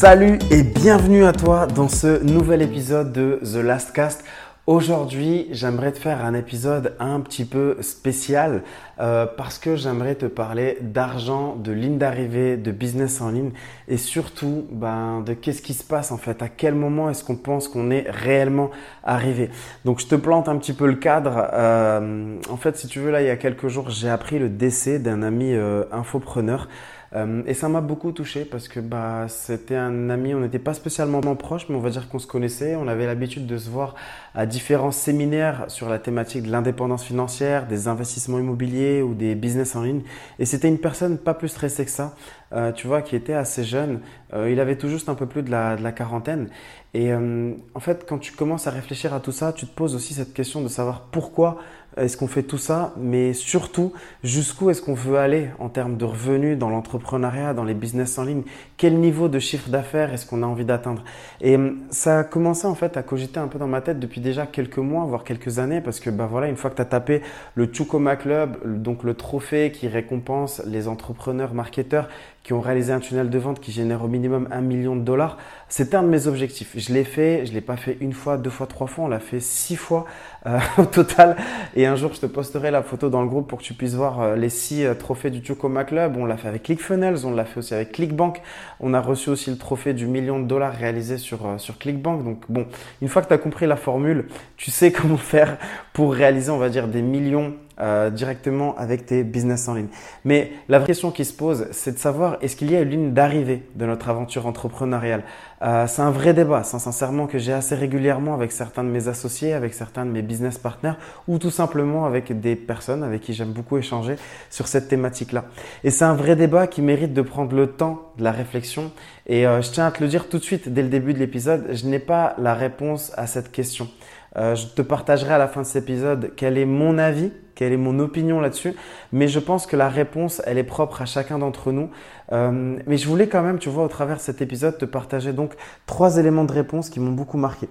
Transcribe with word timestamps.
Salut 0.00 0.38
et 0.50 0.62
bienvenue 0.62 1.26
à 1.26 1.32
toi 1.34 1.66
dans 1.66 1.88
ce 1.88 2.22
nouvel 2.22 2.62
épisode 2.62 3.12
de 3.12 3.38
The 3.44 3.56
Last 3.56 3.92
Cast. 3.92 4.24
Aujourd'hui, 4.66 5.48
j'aimerais 5.50 5.92
te 5.92 5.98
faire 5.98 6.24
un 6.24 6.32
épisode 6.32 6.96
un 7.00 7.20
petit 7.20 7.44
peu 7.44 7.76
spécial 7.82 8.62
euh, 8.98 9.26
parce 9.26 9.58
que 9.58 9.76
j'aimerais 9.76 10.14
te 10.14 10.24
parler 10.24 10.78
d'argent, 10.80 11.54
de 11.54 11.72
ligne 11.72 11.98
d'arrivée, 11.98 12.56
de 12.56 12.70
business 12.70 13.20
en 13.20 13.28
ligne 13.28 13.50
et 13.88 13.98
surtout 13.98 14.64
ben, 14.70 15.20
de 15.20 15.34
qu'est-ce 15.34 15.60
qui 15.60 15.74
se 15.74 15.84
passe 15.84 16.12
en 16.12 16.16
fait, 16.16 16.42
à 16.42 16.48
quel 16.48 16.74
moment 16.74 17.10
est-ce 17.10 17.22
qu'on 17.22 17.36
pense 17.36 17.68
qu'on 17.68 17.90
est 17.90 18.06
réellement 18.08 18.70
arrivé? 19.04 19.50
Donc 19.84 20.00
je 20.00 20.06
te 20.06 20.14
plante 20.14 20.48
un 20.48 20.56
petit 20.56 20.72
peu 20.72 20.86
le 20.86 20.94
cadre. 20.94 21.50
Euh, 21.52 22.38
en 22.48 22.56
fait, 22.56 22.78
si 22.78 22.86
tu 22.86 23.00
veux, 23.00 23.10
là, 23.10 23.20
il 23.20 23.26
y 23.26 23.30
a 23.30 23.36
quelques 23.36 23.68
jours, 23.68 23.90
j'ai 23.90 24.08
appris 24.08 24.38
le 24.38 24.48
décès 24.48 24.98
d'un 24.98 25.22
ami 25.22 25.52
euh, 25.52 25.84
infopreneur. 25.92 26.68
Euh, 27.12 27.42
et 27.46 27.54
ça 27.54 27.68
m'a 27.68 27.80
beaucoup 27.80 28.12
touché 28.12 28.44
parce 28.44 28.68
que 28.68 28.78
bah, 28.78 29.26
c'était 29.28 29.74
un 29.74 30.10
ami, 30.10 30.32
on 30.34 30.40
n'était 30.40 30.60
pas 30.60 30.74
spécialement 30.74 31.20
proches, 31.34 31.68
mais 31.68 31.74
on 31.74 31.80
va 31.80 31.90
dire 31.90 32.08
qu'on 32.08 32.18
se 32.18 32.26
connaissait. 32.26 32.76
On 32.76 32.86
avait 32.86 33.06
l'habitude 33.06 33.46
de 33.46 33.58
se 33.58 33.68
voir 33.68 33.94
à 34.34 34.46
différents 34.46 34.92
séminaires 34.92 35.64
sur 35.68 35.88
la 35.88 35.98
thématique 35.98 36.44
de 36.44 36.50
l'indépendance 36.50 37.04
financière, 37.04 37.66
des 37.66 37.88
investissements 37.88 38.38
immobiliers 38.38 39.02
ou 39.02 39.14
des 39.14 39.34
business 39.34 39.74
en 39.74 39.82
ligne. 39.82 40.02
Et 40.38 40.44
c'était 40.44 40.68
une 40.68 40.78
personne 40.78 41.18
pas 41.18 41.34
plus 41.34 41.48
stressée 41.48 41.84
que 41.84 41.90
ça, 41.90 42.14
euh, 42.52 42.70
tu 42.72 42.86
vois, 42.86 43.02
qui 43.02 43.16
était 43.16 43.34
assez 43.34 43.64
jeune. 43.64 44.00
Euh, 44.32 44.50
il 44.50 44.60
avait 44.60 44.76
tout 44.76 44.88
juste 44.88 45.08
un 45.08 45.14
peu 45.14 45.26
plus 45.26 45.42
de 45.42 45.50
la, 45.50 45.76
de 45.76 45.82
la 45.82 45.92
quarantaine. 45.92 46.48
Et 46.92 47.14
en 47.14 47.78
fait, 47.78 48.04
quand 48.08 48.18
tu 48.18 48.32
commences 48.32 48.66
à 48.66 48.72
réfléchir 48.72 49.14
à 49.14 49.20
tout 49.20 49.30
ça, 49.30 49.52
tu 49.52 49.64
te 49.64 49.72
poses 49.72 49.94
aussi 49.94 50.12
cette 50.12 50.34
question 50.34 50.60
de 50.60 50.66
savoir 50.66 51.02
pourquoi 51.12 51.58
est-ce 51.96 52.16
qu'on 52.16 52.28
fait 52.28 52.42
tout 52.42 52.58
ça, 52.58 52.94
mais 52.96 53.32
surtout 53.32 53.92
jusqu'où 54.22 54.70
est-ce 54.70 54.80
qu'on 54.80 54.94
veut 54.94 55.18
aller 55.18 55.48
en 55.58 55.68
termes 55.68 55.96
de 55.96 56.04
revenus 56.04 56.56
dans 56.56 56.70
l'entrepreneuriat, 56.70 57.52
dans 57.52 57.64
les 57.64 57.74
business 57.74 58.18
en 58.18 58.24
ligne, 58.24 58.42
quel 58.76 58.94
niveau 58.94 59.28
de 59.28 59.38
chiffre 59.38 59.68
d'affaires 59.68 60.12
est-ce 60.12 60.24
qu'on 60.24 60.42
a 60.42 60.46
envie 60.46 60.64
d'atteindre? 60.64 61.02
Et 61.40 61.56
euh, 61.56 61.72
ça 61.90 62.20
a 62.20 62.24
commencé 62.24 62.66
en 62.66 62.74
fait 62.74 62.96
à 62.96 63.02
cogiter 63.02 63.40
un 63.40 63.48
peu 63.48 63.58
dans 63.58 63.66
ma 63.66 63.80
tête 63.80 63.98
depuis 63.98 64.20
déjà 64.20 64.46
quelques 64.46 64.78
mois, 64.78 65.04
voire 65.04 65.24
quelques 65.24 65.58
années, 65.58 65.80
parce 65.80 66.00
que 66.00 66.10
bah 66.10 66.28
voilà, 66.30 66.48
une 66.48 66.56
fois 66.56 66.70
que 66.70 66.76
tu 66.76 66.82
as 66.82 66.86
tapé 66.86 67.22
le 67.54 67.68
Chukoma 67.72 68.16
Club, 68.16 68.82
donc 68.82 69.02
le 69.02 69.14
trophée 69.14 69.72
qui 69.72 69.88
récompense 69.88 70.62
les 70.66 70.88
entrepreneurs 70.88 71.54
marketeurs 71.54 72.08
qui 72.42 72.54
ont 72.54 72.60
réalisé 72.60 72.92
un 72.92 73.00
tunnel 73.00 73.28
de 73.28 73.38
vente 73.38 73.60
qui 73.60 73.70
génère 73.70 74.02
au 74.02 74.08
minimum 74.08 74.48
un 74.50 74.62
million 74.62 74.96
de 74.96 75.02
dollars. 75.02 75.36
C'était 75.68 75.96
un 75.96 76.02
de 76.02 76.08
mes 76.08 76.26
objectifs. 76.26 76.72
Je 76.74 76.92
l'ai 76.92 77.04
fait, 77.04 77.44
je 77.44 77.52
l'ai 77.52 77.60
pas 77.60 77.76
fait 77.76 77.98
une 78.00 78.14
fois, 78.14 78.38
deux 78.38 78.50
fois, 78.50 78.66
trois 78.66 78.86
fois, 78.86 79.04
on 79.04 79.08
l'a 79.08 79.20
fait 79.20 79.40
six 79.40 79.76
fois 79.76 80.06
euh, 80.46 80.58
au 80.78 80.84
total. 80.84 81.36
Et 81.76 81.86
un 81.86 81.96
jour, 81.96 82.12
je 82.14 82.20
te 82.20 82.26
posterai 82.26 82.70
la 82.70 82.82
photo 82.82 83.10
dans 83.10 83.20
le 83.22 83.28
groupe 83.28 83.46
pour 83.46 83.58
que 83.58 83.64
tu 83.64 83.74
puisses 83.74 83.94
voir 83.94 84.20
euh, 84.20 84.36
les 84.36 84.48
six 84.48 84.84
euh, 84.84 84.94
trophées 84.94 85.30
du 85.30 85.42
Tucoma 85.42 85.84
Club. 85.84 86.16
On 86.16 86.24
l'a 86.24 86.38
fait 86.38 86.48
avec 86.48 86.62
ClickFunnels, 86.62 87.26
on 87.26 87.34
l'a 87.34 87.44
fait 87.44 87.58
aussi 87.58 87.74
avec 87.74 87.92
ClickBank. 87.92 88.40
On 88.80 88.94
a 88.94 89.00
reçu 89.00 89.28
aussi 89.28 89.50
le 89.50 89.58
trophée 89.58 89.92
du 89.92 90.06
million 90.06 90.40
de 90.40 90.46
dollars 90.46 90.72
réalisé 90.72 91.18
sur, 91.18 91.40
sur 91.58 91.78
ClickBank. 91.78 92.24
Donc 92.24 92.44
bon, 92.48 92.66
une 93.02 93.08
fois 93.08 93.20
que 93.20 93.28
tu 93.28 93.34
as 93.34 93.38
compris 93.38 93.66
la 93.66 93.76
formule, 93.76 94.28
tu 94.56 94.70
sais 94.70 94.90
comment 94.92 95.18
faire 95.18 95.58
pour 95.92 96.14
réaliser, 96.14 96.50
on 96.50 96.58
va 96.58 96.70
dire, 96.70 96.88
des 96.88 97.02
millions 97.02 97.54
euh, 97.80 98.10
directement 98.10 98.76
avec 98.76 99.06
tes 99.06 99.24
business 99.24 99.68
en 99.68 99.74
ligne. 99.74 99.88
Mais 100.24 100.52
la 100.68 100.78
vraie 100.78 100.88
question 100.88 101.10
qui 101.10 101.24
se 101.24 101.32
pose, 101.32 101.66
c'est 101.72 101.92
de 101.92 101.98
savoir 101.98 102.36
est-ce 102.40 102.56
qu'il 102.56 102.70
y 102.70 102.76
a 102.76 102.80
une 102.80 102.90
ligne 102.90 103.12
d'arrivée 103.12 103.62
de 103.74 103.86
notre 103.86 104.08
aventure 104.08 104.46
entrepreneuriale? 104.46 105.22
Euh, 105.62 105.86
C'est 105.86 106.02
un 106.02 106.10
vrai 106.10 106.34
débat, 106.34 106.62
sincèrement, 106.62 107.26
que 107.26 107.38
j'ai 107.38 107.52
assez 107.52 107.74
régulièrement 107.74 108.34
avec 108.34 108.52
certains 108.52 108.84
de 108.84 108.88
mes 108.88 109.08
associés, 109.08 109.52
avec 109.52 109.74
certains 109.74 110.06
de 110.06 110.10
mes 110.10 110.22
business 110.22 110.58
partners 110.58 110.94
ou 111.28 111.38
tout 111.38 111.50
simplement 111.50 112.06
avec 112.06 112.38
des 112.40 112.56
personnes 112.56 113.02
avec 113.02 113.20
qui 113.22 113.32
j'aime 113.32 113.52
beaucoup 113.52 113.76
échanger 113.76 114.16
sur 114.50 114.68
cette 114.68 114.88
thématique-là. 114.88 115.44
Et 115.84 115.90
c'est 115.90 116.04
un 116.04 116.14
vrai 116.14 116.36
débat 116.36 116.66
qui 116.66 116.82
mérite 116.82 117.12
de 117.12 117.22
prendre 117.22 117.54
le 117.54 117.66
temps 117.66 118.12
de 118.18 118.24
la 118.24 118.32
réflexion. 118.32 118.90
Et 119.26 119.46
euh, 119.46 119.62
je 119.62 119.70
tiens 119.70 119.86
à 119.86 119.90
te 119.90 120.02
le 120.02 120.08
dire 120.08 120.28
tout 120.28 120.38
de 120.38 120.42
suite 120.44 120.68
dès 120.68 120.82
le 120.82 120.88
début 120.88 121.14
de 121.14 121.18
l'épisode, 121.18 121.68
je 121.72 121.86
n'ai 121.86 121.98
pas 121.98 122.34
la 122.38 122.54
réponse 122.54 123.12
à 123.16 123.26
cette 123.26 123.52
question. 123.52 123.88
Euh, 124.36 124.54
je 124.54 124.66
te 124.66 124.82
partagerai 124.82 125.34
à 125.34 125.38
la 125.38 125.48
fin 125.48 125.62
de 125.62 125.66
cet 125.66 125.82
épisode 125.82 126.32
quel 126.36 126.56
est 126.56 126.64
mon 126.64 126.98
avis, 126.98 127.32
quelle 127.54 127.72
est 127.72 127.76
mon 127.76 127.98
opinion 127.98 128.40
là-dessus. 128.40 128.74
Mais 129.12 129.28
je 129.28 129.38
pense 129.40 129.66
que 129.66 129.76
la 129.76 129.88
réponse, 129.88 130.40
elle 130.46 130.58
est 130.58 130.64
propre 130.64 131.02
à 131.02 131.06
chacun 131.06 131.38
d'entre 131.38 131.72
nous. 131.72 131.90
Euh, 132.32 132.78
mais 132.86 132.96
je 132.96 133.08
voulais 133.08 133.28
quand 133.28 133.42
même, 133.42 133.58
tu 133.58 133.68
vois, 133.68 133.84
au 133.84 133.88
travers 133.88 134.16
de 134.16 134.22
cet 134.22 134.40
épisode, 134.40 134.78
te 134.78 134.84
partager 134.84 135.32
donc 135.32 135.54
trois 135.86 136.18
éléments 136.18 136.44
de 136.44 136.52
réponse 136.52 136.90
qui 136.90 137.00
m'ont 137.00 137.12
beaucoup 137.12 137.38
marqué. 137.38 137.68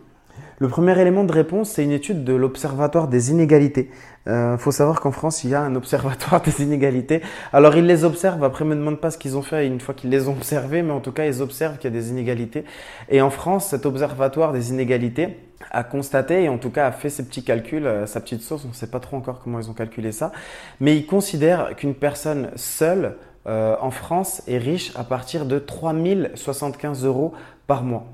Le 0.61 0.67
premier 0.67 0.99
élément 0.99 1.23
de 1.23 1.31
réponse, 1.31 1.69
c'est 1.69 1.85
une 1.85 1.93
étude 1.93 2.25
de 2.25 2.33
l'Observatoire 2.33 3.07
des 3.07 3.31
inégalités. 3.31 3.89
Il 4.25 4.33
euh, 4.33 4.57
faut 4.57 4.73
savoir 4.73 4.99
qu'en 4.99 5.13
France, 5.13 5.45
il 5.45 5.51
y 5.51 5.55
a 5.55 5.61
un 5.61 5.73
observatoire 5.73 6.41
des 6.45 6.61
inégalités. 6.61 7.21
Alors, 7.53 7.77
ils 7.77 7.85
les 7.85 8.03
observent. 8.03 8.43
Après, 8.43 8.65
me 8.65 8.75
demande 8.75 8.99
pas 8.99 9.09
ce 9.09 9.17
qu'ils 9.17 9.37
ont 9.37 9.41
fait 9.41 9.65
une 9.65 9.79
fois 9.79 9.95
qu'ils 9.95 10.09
les 10.09 10.27
ont 10.27 10.33
observés, 10.33 10.81
mais 10.81 10.91
en 10.91 10.99
tout 10.99 11.13
cas, 11.13 11.25
ils 11.25 11.41
observent 11.41 11.77
qu'il 11.77 11.89
y 11.89 11.95
a 11.95 11.97
des 11.97 12.09
inégalités. 12.09 12.65
Et 13.07 13.21
en 13.21 13.29
France, 13.29 13.67
cet 13.67 13.85
observatoire 13.85 14.51
des 14.51 14.69
inégalités 14.69 15.37
a 15.71 15.85
constaté 15.85 16.43
et 16.43 16.49
en 16.49 16.57
tout 16.57 16.71
cas 16.71 16.87
a 16.87 16.91
fait 16.91 17.09
ses 17.09 17.25
petits 17.25 17.45
calculs, 17.45 17.87
euh, 17.87 18.05
sa 18.05 18.19
petite 18.19 18.41
sauce. 18.41 18.65
On 18.65 18.69
ne 18.69 18.73
sait 18.73 18.91
pas 18.91 18.99
trop 18.99 19.15
encore 19.15 19.39
comment 19.41 19.61
ils 19.61 19.69
ont 19.69 19.73
calculé 19.73 20.11
ça, 20.11 20.33
mais 20.81 20.97
ils 20.97 21.05
considèrent 21.05 21.73
qu'une 21.77 21.95
personne 21.95 22.49
seule 22.57 23.15
euh, 23.47 23.77
en 23.79 23.91
France 23.91 24.41
est 24.47 24.57
riche 24.57 24.91
à 24.97 25.05
partir 25.05 25.45
de 25.45 25.57
3075 25.57 27.05
euros 27.05 27.33
par 27.65 27.83
mois. 27.83 28.07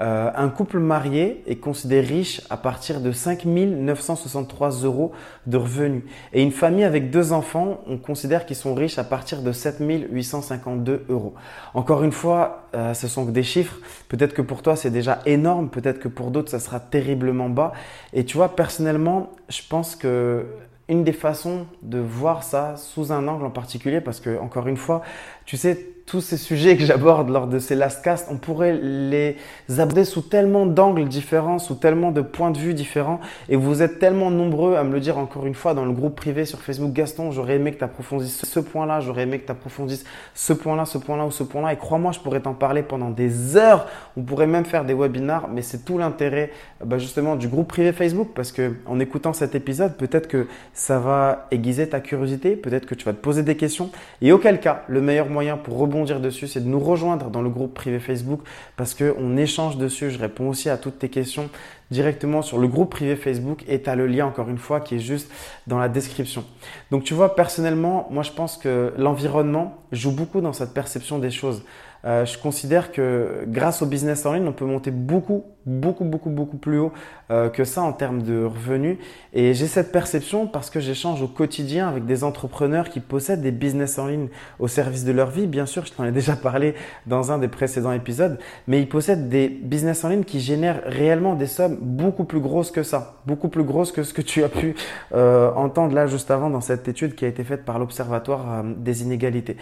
Euh, 0.00 0.30
un 0.34 0.48
couple 0.48 0.78
marié 0.78 1.42
est 1.46 1.56
considéré 1.56 2.06
riche 2.06 2.40
à 2.50 2.56
partir 2.56 3.00
de 3.00 3.12
5 3.12 3.44
963 3.44 4.70
euros 4.84 5.12
de 5.46 5.56
revenus. 5.56 6.02
Et 6.32 6.42
une 6.42 6.50
famille 6.50 6.84
avec 6.84 7.10
deux 7.10 7.32
enfants, 7.32 7.80
on 7.86 7.98
considère 7.98 8.46
qu'ils 8.46 8.56
sont 8.56 8.74
riches 8.74 8.98
à 8.98 9.04
partir 9.04 9.42
de 9.42 9.52
7 9.52 9.76
852 9.80 11.04
euros. 11.08 11.34
Encore 11.74 12.02
une 12.04 12.12
fois, 12.12 12.68
euh, 12.74 12.94
ce 12.94 13.06
sont 13.06 13.24
des 13.26 13.42
chiffres. 13.42 13.76
Peut-être 14.08 14.34
que 14.34 14.42
pour 14.42 14.62
toi, 14.62 14.76
c'est 14.76 14.90
déjà 14.90 15.20
énorme. 15.26 15.68
Peut-être 15.68 15.98
que 15.98 16.08
pour 16.08 16.30
d'autres, 16.30 16.50
ça 16.50 16.60
sera 16.60 16.80
terriblement 16.80 17.48
bas. 17.48 17.72
Et 18.12 18.24
tu 18.24 18.36
vois, 18.36 18.56
personnellement, 18.56 19.30
je 19.48 19.60
pense 19.68 19.94
que 19.94 20.46
une 20.88 21.04
des 21.04 21.12
façons 21.12 21.66
de 21.82 21.98
voir 21.98 22.42
ça 22.42 22.76
sous 22.76 23.12
un 23.12 23.26
angle 23.28 23.46
en 23.46 23.50
particulier, 23.50 24.00
parce 24.00 24.20
que 24.20 24.38
encore 24.38 24.66
une 24.68 24.76
fois, 24.76 25.02
tu 25.46 25.56
sais, 25.56 25.88
tous 26.12 26.20
ces 26.20 26.36
sujets 26.36 26.76
que 26.76 26.84
j'aborde 26.84 27.30
lors 27.30 27.46
de 27.46 27.58
ces 27.58 27.74
last 27.74 28.04
cast, 28.04 28.28
on 28.30 28.36
pourrait 28.36 28.74
les 28.74 29.38
aborder 29.78 30.04
sous 30.04 30.20
tellement 30.20 30.66
d'angles 30.66 31.08
différents, 31.08 31.58
sous 31.58 31.74
tellement 31.74 32.10
de 32.10 32.20
points 32.20 32.50
de 32.50 32.58
vue 32.58 32.74
différents. 32.74 33.18
Et 33.48 33.56
vous 33.56 33.80
êtes 33.80 33.98
tellement 33.98 34.30
nombreux 34.30 34.76
à 34.76 34.84
me 34.84 34.92
le 34.92 35.00
dire 35.00 35.16
encore 35.16 35.46
une 35.46 35.54
fois 35.54 35.72
dans 35.72 35.86
le 35.86 35.92
groupe 35.92 36.14
privé 36.14 36.44
sur 36.44 36.60
Facebook. 36.60 36.92
Gaston, 36.92 37.30
j'aurais 37.30 37.54
aimé 37.54 37.72
que 37.72 37.78
tu 37.78 37.84
approfondisses 37.84 38.44
ce 38.44 38.60
point-là, 38.60 39.00
j'aurais 39.00 39.22
aimé 39.22 39.38
que 39.38 39.46
tu 39.46 39.52
approfondisses 39.52 40.04
ce 40.34 40.52
point-là, 40.52 40.84
ce 40.84 40.98
point-là 40.98 41.24
ou 41.24 41.30
ce 41.30 41.44
point-là. 41.44 41.72
Et 41.72 41.76
crois-moi, 41.76 42.12
je 42.12 42.20
pourrais 42.20 42.40
t'en 42.40 42.52
parler 42.52 42.82
pendant 42.82 43.08
des 43.08 43.56
heures. 43.56 43.86
On 44.18 44.20
pourrait 44.20 44.46
même 44.46 44.66
faire 44.66 44.84
des 44.84 44.92
webinars, 44.92 45.48
mais 45.48 45.62
c'est 45.62 45.82
tout 45.82 45.96
l'intérêt 45.96 46.50
bah, 46.84 46.98
justement 46.98 47.36
du 47.36 47.48
groupe 47.48 47.68
privé 47.68 47.90
Facebook 47.92 48.32
parce 48.34 48.52
que 48.52 48.74
en 48.84 49.00
écoutant 49.00 49.32
cet 49.32 49.54
épisode, 49.54 49.96
peut-être 49.96 50.28
que 50.28 50.46
ça 50.74 50.98
va 50.98 51.46
aiguiser 51.50 51.88
ta 51.88 52.00
curiosité, 52.00 52.54
peut-être 52.54 52.84
que 52.84 52.94
tu 52.94 53.06
vas 53.06 53.14
te 53.14 53.22
poser 53.22 53.42
des 53.42 53.56
questions. 53.56 53.88
Et 54.20 54.30
auquel 54.30 54.60
cas, 54.60 54.82
le 54.88 55.00
meilleur 55.00 55.30
moyen 55.30 55.56
pour 55.56 55.78
rebondir 55.78 56.01
dessus, 56.04 56.48
c'est 56.48 56.60
de 56.60 56.68
nous 56.68 56.80
rejoindre 56.80 57.30
dans 57.30 57.42
le 57.42 57.50
groupe 57.50 57.74
privé 57.74 57.98
Facebook 57.98 58.40
parce 58.76 58.94
qu'on 58.94 59.36
échange 59.36 59.76
dessus. 59.76 60.10
Je 60.10 60.18
réponds 60.18 60.48
aussi 60.48 60.68
à 60.68 60.76
toutes 60.76 60.98
tes 60.98 61.08
questions 61.08 61.48
directement 61.92 62.42
sur 62.42 62.58
le 62.58 62.66
groupe 62.66 62.90
privé 62.90 63.14
Facebook 63.14 63.62
et 63.68 63.82
tu 63.82 63.88
as 63.88 63.94
le 63.94 64.08
lien 64.08 64.26
encore 64.26 64.48
une 64.48 64.58
fois 64.58 64.80
qui 64.80 64.96
est 64.96 64.98
juste 64.98 65.30
dans 65.68 65.78
la 65.78 65.88
description. 65.88 66.44
Donc 66.90 67.04
tu 67.04 67.14
vois, 67.14 67.36
personnellement, 67.36 68.08
moi 68.10 68.24
je 68.24 68.32
pense 68.32 68.56
que 68.56 68.92
l'environnement 68.96 69.76
joue 69.92 70.10
beaucoup 70.10 70.40
dans 70.40 70.52
cette 70.52 70.74
perception 70.74 71.18
des 71.18 71.30
choses. 71.30 71.62
Euh, 72.04 72.26
je 72.26 72.36
considère 72.36 72.90
que 72.90 73.44
grâce 73.46 73.80
au 73.80 73.86
business 73.86 74.26
en 74.26 74.32
ligne, 74.32 74.48
on 74.48 74.52
peut 74.52 74.64
monter 74.64 74.90
beaucoup, 74.90 75.44
beaucoup, 75.66 76.04
beaucoup, 76.04 76.30
beaucoup 76.30 76.56
plus 76.56 76.78
haut 76.78 76.92
euh, 77.30 77.48
que 77.48 77.62
ça 77.62 77.82
en 77.82 77.92
termes 77.92 78.22
de 78.22 78.44
revenus. 78.44 78.98
Et 79.32 79.54
j'ai 79.54 79.68
cette 79.68 79.92
perception 79.92 80.48
parce 80.48 80.68
que 80.68 80.80
j'échange 80.80 81.22
au 81.22 81.28
quotidien 81.28 81.88
avec 81.88 82.04
des 82.04 82.24
entrepreneurs 82.24 82.90
qui 82.90 82.98
possèdent 82.98 83.42
des 83.42 83.52
business 83.52 84.00
en 84.00 84.08
ligne 84.08 84.28
au 84.58 84.66
service 84.66 85.04
de 85.04 85.12
leur 85.12 85.30
vie. 85.30 85.46
Bien 85.46 85.66
sûr, 85.66 85.86
je 85.86 85.92
t'en 85.92 86.04
ai 86.04 86.10
déjà 86.10 86.34
parlé 86.34 86.74
dans 87.06 87.30
un 87.30 87.38
des 87.38 87.48
précédents 87.48 87.92
épisodes, 87.92 88.38
mais 88.66 88.80
ils 88.80 88.88
possèdent 88.88 89.28
des 89.28 89.48
business 89.48 90.04
en 90.04 90.08
ligne 90.08 90.24
qui 90.24 90.40
génèrent 90.40 90.82
réellement 90.86 91.34
des 91.34 91.46
sommes 91.46 91.78
beaucoup 91.82 92.24
plus 92.24 92.40
grosses 92.40 92.70
que 92.70 92.82
ça, 92.82 93.16
beaucoup 93.26 93.48
plus 93.48 93.64
grosses 93.64 93.92
que 93.92 94.02
ce 94.02 94.14
que 94.14 94.22
tu 94.22 94.42
as 94.42 94.48
pu 94.48 94.74
euh, 95.14 95.52
entendre 95.54 95.94
là 95.94 96.06
juste 96.06 96.30
avant 96.30 96.48
dans 96.48 96.60
cette 96.60 96.88
étude 96.88 97.14
qui 97.14 97.24
a 97.24 97.28
été 97.28 97.44
faite 97.44 97.64
par 97.64 97.78
l'Observatoire 97.78 98.64
des 98.64 99.02
inégalités. 99.02 99.56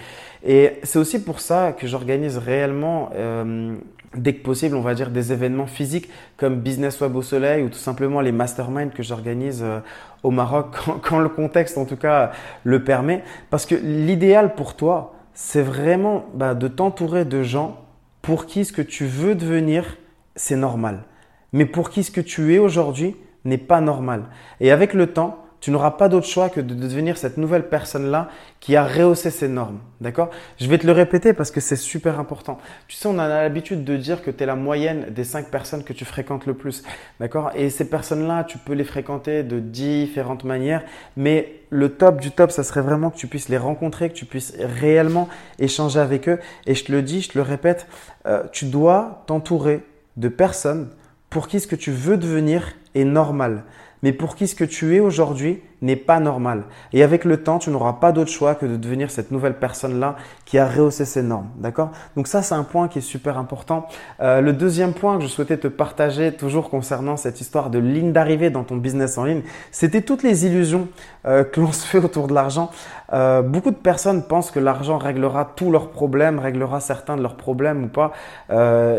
Et 0.45 0.79
c'est 0.83 0.99
aussi 0.99 1.23
pour 1.23 1.41
ça 1.41 1.73
que 1.73 1.87
j'organise 1.87 2.39
réellement, 2.39 3.11
euh, 3.15 3.77
dès 4.15 4.35
que 4.35 4.43
possible, 4.43 4.77
on 4.77 4.81
va 4.81 4.95
dire 4.95 5.11
des 5.11 5.33
événements 5.33 5.67
physiques 5.67 6.09
comme 6.37 6.61
Business 6.61 7.01
Web 7.01 7.17
au 7.17 7.23
Soleil 7.23 7.63
ou 7.63 7.69
tout 7.69 7.79
simplement 7.79 8.21
les 8.21 8.33
masterminds 8.33 8.91
que 8.91 9.03
j'organise 9.03 9.63
euh, 9.63 9.81
au 10.23 10.31
Maroc 10.31 10.77
quand, 11.03 11.19
le 11.19 11.29
contexte 11.29 11.79
en 11.79 11.85
tout 11.85 11.97
cas 11.97 12.33
le 12.65 12.85
permet. 12.85 13.23
Parce 13.51 13.67
que 13.67 13.75
l'idéal 13.75 14.55
pour 14.55 14.77
toi, 14.77 15.15
c'est 15.35 15.63
vraiment 15.63 16.27
bah, 16.35 16.55
de 16.55 16.69
t'entourer 16.69 17.25
de 17.25 17.43
gens 17.43 17.85
pour 18.23 18.47
qui 18.47 18.65
ce 18.65 18.73
que 18.73 18.83
tu 18.83 19.07
veux 19.07 19.35
devenir, 19.35 19.97
c'est 20.37 20.57
normal. 20.57 21.05
Mais 21.53 21.67
pour 21.67 21.91
qui 21.91 22.05
ce 22.05 22.11
que 22.11 22.21
tu 22.21 22.55
es 22.55 22.59
aujourd'hui 22.59 23.17
n'est 23.45 23.59
pas 23.59 23.81
normal. 23.81 24.25
Et 24.61 24.71
avec 24.71 24.95
le 24.95 25.09
temps, 25.09 25.45
Tu 25.61 25.71
n'auras 25.71 25.91
pas 25.93 26.09
d'autre 26.09 26.27
choix 26.27 26.49
que 26.49 26.61
de 26.61 26.75
devenir 26.75 27.19
cette 27.19 27.37
nouvelle 27.37 27.69
personne-là 27.69 28.31
qui 28.61 28.77
a 28.77 28.85
rehaussé 28.85 29.31
ses 29.31 29.49
normes. 29.49 29.79
D'accord? 30.01 30.31
Je 30.59 30.67
vais 30.69 30.79
te 30.79 30.87
le 30.87 30.93
répéter 30.93 31.35
parce 31.35 31.51
que 31.51 31.61
c'est 31.61 31.77
super 31.77 32.19
important. 32.19 32.59
Tu 32.89 32.97
sais, 32.97 33.07
on 33.09 33.19
a 33.19 33.29
l'habitude 33.29 33.85
de 33.85 33.97
dire 33.97 34.23
que 34.23 34.31
tu 34.31 34.43
es 34.43 34.47
la 34.47 34.57
moyenne 34.57 35.09
des 35.11 35.25
cinq 35.25 35.51
personnes 35.51 35.85
que 35.85 35.93
tu 35.93 36.07
fréquentes 36.07 36.47
le 36.47 36.55
plus. 36.55 36.83
D'accord? 37.21 37.51
Et 37.55 37.69
ces 37.69 37.91
personnes-là, 37.91 38.45
tu 38.45 38.57
peux 38.57 38.73
les 38.73 38.85
fréquenter 38.85 39.43
de 39.43 39.61
différentes 39.61 40.45
manières, 40.45 40.83
mais 41.19 41.61
le 41.69 41.91
top 41.91 42.21
du 42.21 42.31
top, 42.31 42.51
ça 42.51 42.63
serait 42.63 42.81
vraiment 42.81 43.11
que 43.11 43.19
tu 43.19 43.27
puisses 43.27 43.51
les 43.51 43.59
rencontrer, 43.59 44.09
que 44.09 44.15
tu 44.15 44.25
puisses 44.25 44.55
réellement 44.59 45.29
échanger 45.59 46.01
avec 46.01 46.27
eux. 46.31 46.39
Et 46.67 46.75
je 46.75 46.85
te 46.87 46.93
le 46.93 47.03
dis, 47.03 47.21
je 47.21 47.31
te 47.31 47.39
le 47.39 47.43
répète, 47.43 47.87
euh, 48.27 48.45
tu 48.51 48.65
dois 48.65 49.25
t'entourer 49.27 49.83
de 50.17 50.29
personnes 50.29 50.89
pour 51.31 51.49
qui 51.49 51.61
ce 51.61 51.67
que 51.67 51.77
tu 51.77 51.93
veux 51.93 52.17
devenir 52.17 52.75
est 52.95 53.05
normal. 53.05 53.65
Mais 54.03 54.13
pour 54.13 54.35
qui 54.35 54.49
ce 54.49 54.55
que 54.55 54.65
tu 54.65 54.97
es 54.97 55.01
aujourd'hui 55.01 55.63
n'est 55.83 55.97
pas 55.97 56.21
normal. 56.21 56.65
Et 56.93 57.03
avec 57.03 57.25
le 57.25 57.43
temps, 57.43 57.59
tu 57.59 57.71
n'auras 57.71 57.95
pas 57.95 58.13
d'autre 58.13 58.31
choix 58.31 58.55
que 58.55 58.67
de 58.67 58.77
devenir 58.77 59.11
cette 59.11 59.31
nouvelle 59.31 59.55
personne-là 59.55 60.17
qui 60.45 60.59
a 60.59 60.67
rehaussé 60.67 61.05
ses 61.05 61.23
normes. 61.23 61.49
D'accord? 61.57 61.91
Donc 62.17 62.27
ça, 62.27 62.43
c'est 62.43 62.55
un 62.55 62.65
point 62.65 62.89
qui 62.89 62.99
est 62.99 63.03
super 63.03 63.39
important. 63.39 63.87
Euh, 64.21 64.41
le 64.41 64.53
deuxième 64.53 64.93
point 64.93 65.17
que 65.17 65.23
je 65.23 65.29
souhaitais 65.29 65.57
te 65.57 65.69
partager, 65.69 66.33
toujours 66.33 66.71
concernant 66.71 67.17
cette 67.17 67.41
histoire 67.41 67.71
de 67.71 67.79
ligne 67.79 68.13
d'arrivée 68.13 68.51
dans 68.51 68.65
ton 68.65 68.77
business 68.77 69.17
en 69.17 69.25
ligne, 69.25 69.43
c'était 69.71 70.03
toutes 70.03 70.23
les 70.23 70.47
illusions 70.47 70.89
euh, 71.27 71.45
que 71.45 71.61
l'on 71.61 71.73
se 71.73 71.87
fait 71.87 71.99
autour 71.99 72.29
de 72.29 72.35
l'argent. 72.35 72.71
Euh, 73.13 73.43
beaucoup 73.43 73.71
de 73.71 73.77
personnes 73.77 74.23
pensent 74.23 74.51
que 74.51 74.61
l'argent 74.61 74.99
réglera 74.99 75.45
tous 75.57 75.71
leurs 75.71 75.91
problèmes, 75.91 76.39
réglera 76.39 76.81
certains 76.81 77.17
de 77.17 77.23
leurs 77.23 77.37
problèmes 77.37 77.85
ou 77.85 77.89
pas, 77.89 78.13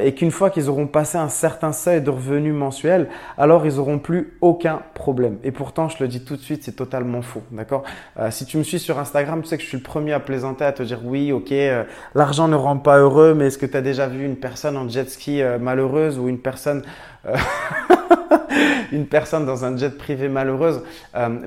et 0.03 0.13
qu'une 0.15 0.31
fois 0.31 0.49
qu'ils 0.49 0.69
auront 0.69 0.87
passé 0.87 1.17
un 1.17 1.29
certain 1.29 1.71
seuil 1.71 2.01
de 2.01 2.09
revenus 2.09 2.53
mensuels, 2.53 3.09
alors 3.37 3.65
ils 3.65 3.75
n'auront 3.75 3.99
plus 3.99 4.37
aucun 4.41 4.81
problème. 4.93 5.37
Et 5.43 5.51
pourtant, 5.51 5.89
je 5.89 5.97
le 5.99 6.07
dis 6.07 6.23
tout 6.23 6.35
de 6.35 6.41
suite, 6.41 6.63
totalement 6.71 7.21
faux, 7.21 7.43
d'accord? 7.51 7.83
Euh, 8.19 8.31
Si 8.31 8.45
tu 8.45 8.57
me 8.57 8.63
suis 8.63 8.79
sur 8.79 8.99
Instagram, 8.99 9.41
tu 9.41 9.47
sais 9.47 9.57
que 9.57 9.63
je 9.63 9.67
suis 9.67 9.77
le 9.77 9.83
premier 9.83 10.13
à 10.13 10.19
plaisanter, 10.19 10.65
à 10.65 10.71
te 10.71 10.83
dire 10.83 10.99
oui, 11.03 11.31
ok, 11.31 11.51
euh, 11.51 11.83
l'argent 12.15 12.47
ne 12.47 12.55
rend 12.55 12.77
pas 12.77 12.99
heureux, 12.99 13.33
mais 13.33 13.47
est-ce 13.47 13.57
que 13.57 13.65
tu 13.65 13.77
as 13.77 13.81
déjà 13.81 14.07
vu 14.07 14.25
une 14.25 14.35
personne 14.37 14.77
en 14.77 14.87
jet 14.89 15.09
ski 15.09 15.41
euh, 15.41 15.59
malheureuse 15.59 16.17
ou 16.19 16.27
une 16.27 16.39
personne 16.39 16.83
une 18.91 19.05
personne 19.05 19.45
dans 19.45 19.63
un 19.63 19.77
jet 19.77 19.95
privé 19.95 20.27
malheureuse? 20.27 20.81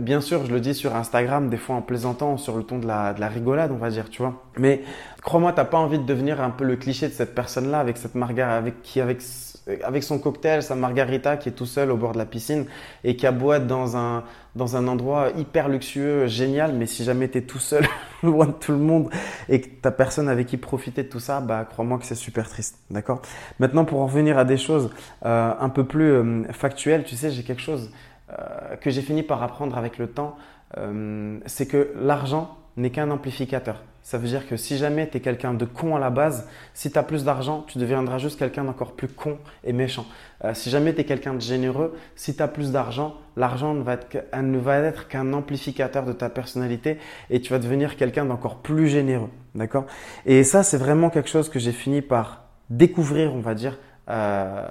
bien 0.01 0.21
sûr, 0.21 0.47
je 0.47 0.53
le 0.53 0.61
dis 0.61 0.75
sur 0.75 0.95
Instagram, 0.95 1.51
des 1.51 1.57
fois 1.57 1.77
en 1.77 1.83
plaisantant, 1.83 2.37
sur 2.37 2.57
le 2.57 2.63
ton 2.63 2.79
de 2.79 2.87
la, 2.87 3.13
de 3.13 3.21
la 3.21 3.29
rigolade, 3.29 3.73
on 3.73 3.77
va 3.79 3.91
dire, 3.91 4.09
tu 4.09 4.23
vois. 4.23 4.43
Mais 4.57 4.83
crois-moi, 5.23 5.53
t'as 5.53 5.65
pas 5.65 5.79
envie 5.79 5.99
de 5.99 6.05
devenir 6.05 6.41
un 6.41 6.51
peu 6.51 6.65
le 6.65 6.77
cliché 6.77 7.09
de 7.09 7.13
cette 7.13 7.35
personne-là 7.35 7.81
avec 7.81 7.97
cette 7.97 8.15
margarita, 8.15 8.57
avec 8.57 8.83
qui, 8.83 9.01
avec 9.01 9.21
avec 9.83 10.03
son 10.03 10.19
cocktail, 10.19 10.63
sa 10.63 10.75
margarita 10.75 11.37
qui 11.37 11.49
est 11.49 11.53
tout 11.53 11.67
seul 11.67 11.91
au 11.91 11.97
bord 11.97 12.13
de 12.13 12.19
la 12.19 12.27
piscine 12.27 12.67
et 13.03 13.17
qui 13.17 13.27
a 13.27 13.33
beau 13.33 13.53
être 13.53 13.67
dans 13.67 13.97
un, 13.97 14.25
dans 14.57 14.77
un 14.77 14.87
endroit 14.89 15.31
hyper 15.37 15.69
luxueux, 15.69 16.27
génial, 16.27 16.75
mais 16.75 16.87
si 16.87 17.05
jamais 17.05 17.29
tu 17.29 17.39
es 17.39 17.43
tout 17.43 17.59
seul, 17.59 17.87
loin 18.23 18.47
de 18.47 18.53
tout 18.53 18.73
le 18.73 18.79
monde 18.79 19.11
et 19.49 19.61
que 19.61 19.67
tu 19.67 19.91
personne 19.97 20.29
avec 20.29 20.47
qui 20.47 20.57
profiter 20.57 21.03
de 21.03 21.09
tout 21.09 21.21
ça, 21.21 21.41
bah 21.41 21.67
crois-moi 21.69 21.99
que 21.99 22.05
c'est 22.05 22.15
super 22.15 22.49
triste. 22.49 22.79
D'accord? 22.91 23.23
Maintenant, 23.59 23.85
pour 23.85 24.01
en 24.01 24.07
revenir 24.07 24.39
à 24.39 24.45
des 24.45 24.59
choses 24.59 24.91
euh, 25.25 25.53
un 25.59 25.69
peu 25.69 25.85
plus 25.85 26.13
euh, 26.13 26.45
factuelles, 26.53 27.05
tu 27.05 27.17
sais, 27.17 27.31
j'ai 27.31 27.43
quelque 27.43 27.63
chose 27.63 27.91
euh, 28.31 28.77
que 28.77 28.91
j'ai 28.91 29.03
fini 29.03 29.23
par 29.23 29.43
apprendre 29.43 29.79
avec 29.79 29.99
le 29.99 30.09
temps, 30.09 30.37
c'est 31.47 31.67
que 31.67 31.93
l'argent 32.01 32.59
n'est 32.77 32.91
qu'un 32.91 33.11
amplificateur. 33.11 33.83
Ça 34.03 34.19
veut 34.19 34.29
dire 34.29 34.47
que 34.47 34.59
si 34.59 34.77
jamais 34.77 35.09
tu 35.09 35.17
es 35.17 35.21
quelqu'un 35.21 35.55
de 35.55 35.65
con 35.65 35.97
à 35.97 35.99
la 35.99 36.11
base, 36.11 36.47
si 36.75 36.93
tu 36.93 36.99
as 36.99 37.03
plus 37.03 37.25
d'argent, 37.25 37.65
tu 37.67 37.79
deviendras 37.79 38.19
juste 38.19 38.39
quelqu'un 38.39 38.65
d'encore 38.65 38.93
plus 38.93 39.09
con 39.09 39.39
et 39.65 39.73
méchant. 39.73 40.05
Euh, 40.45 40.53
si 40.53 40.69
jamais 40.69 40.93
tu 40.93 41.01
es 41.01 41.05
quelqu'un 41.05 41.33
de 41.33 41.41
généreux, 41.41 41.97
si 42.15 42.37
tu 42.37 42.43
as 42.43 42.49
plus 42.49 42.71
d'argent, 42.71 43.15
l'argent 43.37 43.73
ne 43.73 43.83
va 43.83 43.95
être, 43.95 45.09
qu'un 45.09 45.33
amplificateur 45.33 46.05
de 46.05 46.13
ta 46.13 46.29
personnalité 46.29 46.99
et 47.31 47.41
tu 47.41 47.51
vas 47.51 47.59
devenir 47.59 47.97
quelqu'un 47.97 48.27
d'encore 48.27 48.59
plus 48.59 48.89
généreux. 48.89 49.31
D'accord? 49.55 49.87
Et 50.27 50.45
ça, 50.45 50.63
c'est 50.63 50.77
vraiment 50.77 51.09
quelque 51.09 51.31
chose 51.31 51.49
que 51.49 51.59
j'ai 51.59 51.73
fini 51.73 52.03
par 52.03 52.45
découvrir, 52.69 53.35
on 53.35 53.41
va 53.41 53.55
dire, 53.55 53.79
euh, 54.11 54.67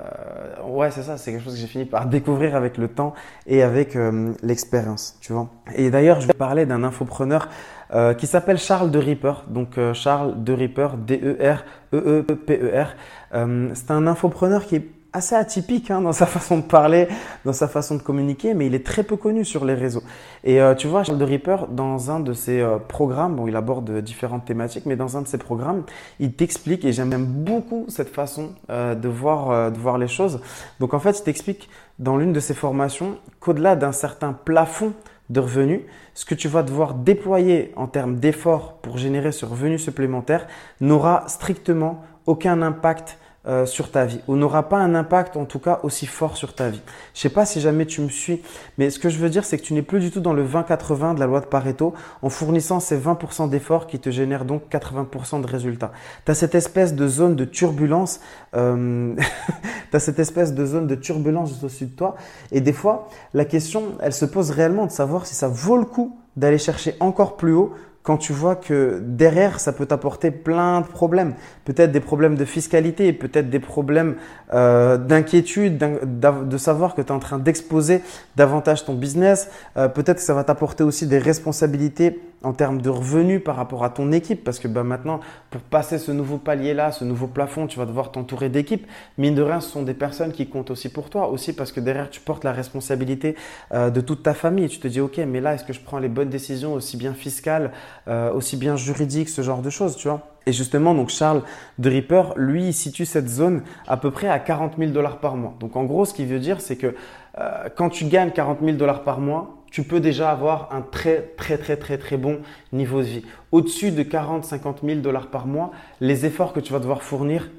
ouais, 0.65 0.91
c'est 0.91 1.03
ça, 1.03 1.17
c'est 1.17 1.31
quelque 1.31 1.43
chose 1.43 1.53
que 1.55 1.59
j'ai 1.59 1.67
fini 1.67 1.85
par 1.85 2.05
découvrir 2.05 2.55
avec 2.55 2.77
le 2.77 2.87
temps 2.87 3.13
et 3.47 3.63
avec 3.63 3.95
euh, 3.95 4.33
l'expérience, 4.43 5.17
tu 5.21 5.33
vois. 5.33 5.49
Et 5.75 5.89
d'ailleurs, 5.89 6.21
je 6.21 6.27
vais 6.27 6.33
parler 6.33 6.65
d'un 6.65 6.83
infopreneur 6.83 7.47
euh, 7.93 8.13
qui 8.13 8.27
s'appelle 8.27 8.57
Charles 8.57 8.91
de 8.91 8.99
Ripper. 8.99 9.33
Donc 9.47 9.77
euh, 9.77 9.93
Charles 9.93 10.43
de 10.43 10.53
Ripper, 10.53 10.89
D-E-R-E-E-P-E-R. 10.97 12.87
Euh, 13.33 13.69
c'est 13.73 13.91
un 13.91 14.07
infopreneur 14.07 14.65
qui 14.65 14.77
est 14.77 14.89
assez 15.13 15.35
atypique 15.35 15.91
hein, 15.91 16.01
dans 16.01 16.11
sa 16.11 16.25
façon 16.27 16.57
de 16.57 16.63
parler, 16.63 17.07
dans 17.45 17.53
sa 17.53 17.67
façon 17.67 17.95
de 17.95 18.01
communiquer, 18.01 18.53
mais 18.53 18.67
il 18.67 18.75
est 18.75 18.85
très 18.85 19.03
peu 19.03 19.15
connu 19.15 19.45
sur 19.45 19.65
les 19.65 19.73
réseaux. 19.73 20.03
Et 20.43 20.59
tu 20.77 20.87
vois, 20.87 21.03
Charles 21.03 21.19
de 21.19 21.23
Ripper, 21.23 21.57
dans 21.69 22.11
un 22.11 22.19
de 22.19 22.33
ses 22.33 22.65
programmes, 22.87 23.35
bon, 23.35 23.47
il 23.47 23.55
aborde 23.55 24.01
différentes 24.01 24.45
thématiques, 24.45 24.85
mais 24.85 24.95
dans 24.95 25.15
un 25.15 25.21
de 25.21 25.27
ses 25.27 25.37
programmes, 25.37 25.83
il 26.19 26.33
t'explique, 26.33 26.83
et 26.83 26.91
j'aime 26.91 27.25
beaucoup 27.25 27.85
cette 27.87 28.09
façon 28.09 28.49
de, 28.69 29.07
voir, 29.07 29.71
de 29.71 29.77
voir 29.77 29.97
les 29.97 30.07
choses. 30.07 30.41
Donc 30.79 30.93
en 30.93 30.99
fait, 30.99 31.19
il 31.19 31.23
t'explique 31.23 31.69
dans 31.99 32.17
l'une 32.17 32.33
de 32.33 32.39
ses 32.39 32.53
formations 32.53 33.17
qu'au-delà 33.39 33.75
d'un 33.75 33.91
certain 33.91 34.33
plafond 34.33 34.93
de 35.29 35.39
revenus, 35.39 35.81
ce 36.13 36.25
que 36.25 36.35
tu 36.35 36.47
vas 36.47 36.63
devoir 36.63 36.93
déployer 36.93 37.71
en 37.75 37.87
termes 37.87 38.17
d'efforts 38.17 38.77
pour 38.77 38.97
générer 38.97 39.31
ce 39.31 39.45
revenu 39.45 39.79
supplémentaire 39.79 40.47
n'aura 40.81 41.23
strictement 41.27 42.03
aucun 42.25 42.61
impact 42.61 43.17
euh, 43.45 43.65
sur 43.65 43.91
ta 43.91 44.05
vie 44.05 44.21
ou 44.29 44.37
n'aura 44.37 44.69
pas 44.69 44.77
un 44.77 44.95
impact 44.95 45.35
en 45.35 45.43
tout 45.43 45.59
cas 45.59 45.81
aussi 45.83 46.05
fort 46.05 46.37
sur 46.37 46.55
ta 46.55 46.69
vie. 46.69 46.81
Je 47.13 47.19
sais 47.19 47.29
pas 47.29 47.45
si 47.45 47.59
jamais 47.59 47.85
tu 47.85 47.99
me 47.99 48.07
suis, 48.07 48.41
mais 48.77 48.89
ce 48.89 48.99
que 48.99 49.09
je 49.09 49.17
veux 49.17 49.29
dire 49.29 49.43
c'est 49.43 49.57
que 49.57 49.63
tu 49.63 49.73
n'es 49.73 49.81
plus 49.81 49.99
du 49.99 50.11
tout 50.11 50.21
dans 50.21 50.31
le 50.31 50.45
20-80 50.45 51.15
de 51.15 51.19
la 51.19 51.25
loi 51.25 51.41
de 51.41 51.45
Pareto 51.45 51.93
en 52.21 52.29
fournissant 52.29 52.79
ces 52.79 52.97
20% 52.97 53.49
d'efforts 53.49 53.87
qui 53.87 53.99
te 53.99 54.09
génèrent 54.09 54.45
donc 54.45 54.63
80% 54.71 55.41
de 55.41 55.47
résultats. 55.47 55.91
Tu 56.25 56.31
as 56.31 56.35
cette 56.35 56.55
espèce 56.55 56.95
de 56.95 57.05
zone 57.05 57.35
de 57.35 57.43
turbulence, 57.43 58.21
euh, 58.55 59.13
cette 59.99 60.19
espèce 60.19 60.53
de 60.53 60.65
zone 60.65 60.87
de 60.87 60.95
turbulence 60.95 61.49
juste 61.49 61.63
au-dessus 61.65 61.87
de 61.87 61.95
toi 61.95 62.15
et 62.53 62.61
des 62.61 62.73
fois 62.73 63.09
la 63.33 63.43
question 63.43 63.97
elle 63.99 64.13
se 64.13 64.23
pose 64.23 64.51
réellement 64.51 64.85
de 64.85 64.91
savoir 64.91 65.25
si 65.25 65.35
ça 65.35 65.49
vaut 65.49 65.77
le 65.77 65.85
coup 65.85 66.17
d'aller 66.37 66.57
chercher 66.57 66.95
encore 67.01 67.35
plus 67.35 67.53
haut 67.53 67.73
quand 68.03 68.17
tu 68.17 68.33
vois 68.33 68.57
que 68.57 69.01
derrière, 69.01 69.61
ça 69.61 69.71
peut 69.71 69.85
t'apporter 69.85 70.29
plein 70.29 70.81
de 70.81 70.87
problèmes. 70.87 71.33
Peut-être 71.63 71.91
des 71.93 72.01
problèmes 72.01 72.35
de 72.35 72.43
fiscalité, 72.43 73.13
peut-être 73.13 73.49
des 73.49 73.61
problèmes 73.61 74.15
euh, 74.53 74.97
d'inquiétude, 74.97 75.77
de 75.77 76.57
savoir 76.57 76.95
que 76.95 77.01
tu 77.01 77.07
es 77.07 77.11
en 77.11 77.19
train 77.19 77.39
d'exposer 77.39 78.01
davantage 78.35 78.83
ton 78.83 78.93
business. 78.93 79.49
Euh, 79.77 79.87
peut-être 79.87 80.17
que 80.17 80.23
ça 80.23 80.33
va 80.33 80.43
t'apporter 80.43 80.83
aussi 80.83 81.07
des 81.07 81.17
responsabilités 81.17 82.19
en 82.43 82.53
termes 82.53 82.81
de 82.81 82.89
revenus 82.89 83.43
par 83.43 83.55
rapport 83.55 83.83
à 83.83 83.89
ton 83.89 84.11
équipe, 84.11 84.43
parce 84.43 84.59
que 84.59 84.67
bah, 84.67 84.83
maintenant, 84.83 85.19
pour 85.49 85.61
passer 85.61 85.97
ce 85.97 86.11
nouveau 86.11 86.37
palier-là, 86.37 86.91
ce 86.91 87.05
nouveau 87.05 87.27
plafond, 87.27 87.67
tu 87.67 87.79
vas 87.79 87.85
devoir 87.85 88.11
t'entourer 88.11 88.49
d'équipes. 88.49 88.85
Mine 89.17 89.35
de 89.35 89.41
rien, 89.41 89.61
ce 89.61 89.69
sont 89.69 89.83
des 89.83 89.93
personnes 89.93 90.31
qui 90.31 90.47
comptent 90.47 90.71
aussi 90.71 90.89
pour 90.89 91.09
toi, 91.09 91.29
aussi 91.29 91.53
parce 91.53 91.71
que 91.71 91.79
derrière, 91.79 92.09
tu 92.09 92.19
portes 92.19 92.43
la 92.43 92.51
responsabilité 92.51 93.35
euh, 93.73 93.89
de 93.89 94.01
toute 94.01 94.23
ta 94.23 94.33
famille. 94.33 94.67
Tu 94.69 94.79
te 94.79 94.87
dis, 94.87 95.01
ok, 95.01 95.17
mais 95.27 95.41
là, 95.41 95.53
est-ce 95.53 95.63
que 95.63 95.73
je 95.73 95.81
prends 95.81 95.99
les 95.99 96.09
bonnes 96.09 96.29
décisions, 96.29 96.73
aussi 96.73 96.97
bien 96.97 97.13
fiscales, 97.13 97.71
euh, 98.07 98.31
aussi 98.33 98.57
bien 98.57 98.75
juridiques, 98.75 99.29
ce 99.29 99.41
genre 99.41 99.61
de 99.61 99.69
choses, 99.69 99.95
tu 99.95 100.07
vois? 100.07 100.33
Et 100.45 100.51
justement, 100.51 100.93
donc 100.93 101.09
Charles 101.09 101.41
de 101.79 101.89
Ripper, 101.89 102.23
lui, 102.35 102.67
il 102.67 102.73
situe 102.73 103.05
cette 103.05 103.29
zone 103.29 103.63
à 103.87 103.97
peu 103.97 104.11
près 104.11 104.27
à 104.27 104.39
40 104.39 104.73
000 104.77 104.91
dollars 104.91 105.19
par 105.19 105.37
mois. 105.37 105.53
Donc 105.59 105.75
en 105.75 105.85
gros, 105.85 106.05
ce 106.05 106.13
qu'il 106.13 106.27
veut 106.27 106.39
dire, 106.39 106.59
c'est 106.59 106.75
que 106.75 106.95
euh, 107.39 107.69
quand 107.75 107.89
tu 107.89 108.05
gagnes 108.05 108.31
40 108.31 108.59
000 108.61 108.77
dollars 108.77 109.03
par 109.03 109.19
mois, 109.19 109.62
tu 109.73 109.81
peux 109.81 109.99
déjà 109.99 110.29
avoir 110.29 110.69
un 110.71 110.81
très 110.81 111.33
très 111.35 111.57
très 111.57 111.77
très 111.77 111.97
très 111.97 112.15
bon 112.15 112.41
niveau 112.71 113.01
de 113.01 113.07
vie. 113.07 113.25
Au-dessus 113.51 113.89
de 113.89 114.03
40-50 114.03 114.85
000 114.85 114.99
dollars 115.01 115.27
par 115.27 115.47
mois, 115.47 115.71
les 115.99 116.27
efforts 116.27 116.53
que 116.53 116.59
tu 116.59 116.71
vas 116.71 116.79
devoir 116.79 117.01
fournir, 117.01 117.49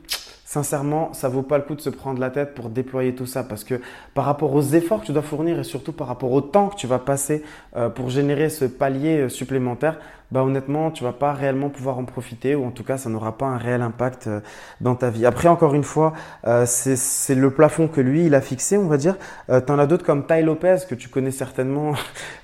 sincèrement, 0.44 1.12
ça 1.12 1.28
vaut 1.28 1.42
pas 1.42 1.58
le 1.58 1.64
coup 1.64 1.74
de 1.74 1.80
se 1.80 1.90
prendre 1.90 2.20
la 2.20 2.30
tête 2.30 2.54
pour 2.54 2.68
déployer 2.70 3.16
tout 3.16 3.26
ça 3.26 3.42
parce 3.42 3.64
que 3.64 3.80
par 4.14 4.26
rapport 4.26 4.54
aux 4.54 4.62
efforts 4.62 5.00
que 5.00 5.06
tu 5.06 5.12
dois 5.12 5.22
fournir 5.22 5.58
et 5.58 5.64
surtout 5.64 5.92
par 5.92 6.06
rapport 6.06 6.30
au 6.30 6.40
temps 6.40 6.68
que 6.68 6.76
tu 6.76 6.86
vas 6.86 7.00
passer 7.00 7.42
euh, 7.74 7.88
pour 7.88 8.10
générer 8.10 8.48
ce 8.48 8.64
palier 8.64 9.22
euh, 9.22 9.28
supplémentaire, 9.28 9.98
bah 10.34 10.42
honnêtement, 10.42 10.90
tu 10.90 11.04
vas 11.04 11.12
pas 11.12 11.32
réellement 11.32 11.68
pouvoir 11.68 11.96
en 11.96 12.04
profiter 12.04 12.56
ou 12.56 12.66
en 12.66 12.72
tout 12.72 12.82
cas, 12.82 12.98
ça 12.98 13.08
n'aura 13.08 13.38
pas 13.38 13.46
un 13.46 13.56
réel 13.56 13.82
impact 13.82 14.26
euh, 14.26 14.40
dans 14.80 14.96
ta 14.96 15.08
vie. 15.08 15.26
Après, 15.26 15.46
encore 15.46 15.74
une 15.74 15.84
fois, 15.84 16.12
euh, 16.44 16.64
c'est 16.66 17.36
le 17.36 17.52
plafond 17.52 17.86
que 17.86 18.00
lui, 18.00 18.26
il 18.26 18.34
a 18.34 18.40
fixé, 18.40 18.76
on 18.76 18.88
va 18.88 18.96
dire. 18.96 19.14
Euh, 19.48 19.60
tu 19.60 19.70
en 19.70 19.78
as 19.78 19.86
d'autres 19.86 20.04
comme 20.04 20.26
Ty 20.26 20.42
Lopez, 20.42 20.78
que 20.90 20.96
tu 20.96 21.08
connais 21.08 21.30
certainement, 21.30 21.92